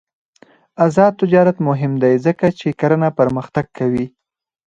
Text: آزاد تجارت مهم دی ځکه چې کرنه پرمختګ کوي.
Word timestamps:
آزاد 0.85 1.13
تجارت 1.21 1.57
مهم 1.67 1.93
دی 2.03 2.13
ځکه 2.25 2.45
چې 2.59 2.67
کرنه 2.79 3.09
پرمختګ 3.19 3.65
کوي. 3.77 4.05